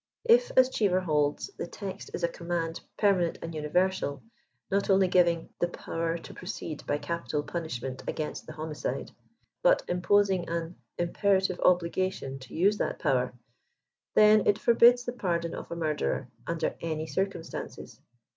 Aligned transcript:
If, 0.25 0.49
as 0.57 0.69
Cheever 0.69 1.01
holds, 1.01 1.51
the 1.59 1.67
te^t 1.67 2.09
is 2.15 2.23
a 2.23 2.27
command 2.27 2.81
permanent 2.97 3.37
and 3.43 3.53
universal, 3.53 4.23
not 4.71 4.89
only 4.89 5.07
giving 5.07 5.41
•* 5.41 5.49
the 5.59 5.67
power 5.67 6.17
tt> 6.17 6.33
proceed 6.33 6.83
by 6.87 6.97
capital 6.97 7.43
punishment 7.43 8.01
against 8.07 8.47
the 8.47 8.53
homicide," 8.53 9.11
but 9.61 9.83
imposing 9.87 10.49
an 10.49 10.77
*' 10.87 10.97
im 10.97 11.13
perative 11.13 11.59
obligation 11.63 12.39
to 12.39 12.55
use 12.55 12.79
that 12.79 12.97
power," 12.97 13.35
then 14.15 14.47
it 14.47 14.57
forbids 14.57 15.05
the 15.05 15.13
pardon 15.13 15.53
of 15.53 15.69
a 15.69 15.75
murderer, 15.75 16.29
uiider 16.47 16.75
any 16.81 17.05
circumstances. 17.05 18.01